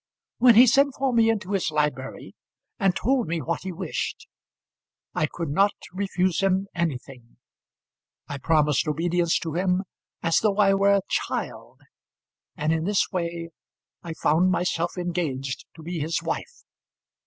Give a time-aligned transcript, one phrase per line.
[0.39, 2.33] When he sent for me into his library
[2.79, 4.27] and told me what he wished,
[5.13, 7.37] I could not refuse him anything.
[8.27, 9.83] I promised obedience to him
[10.23, 11.81] as though I were a child;
[12.55, 13.51] and in this way
[14.01, 16.63] I found myself engaged to be his wife.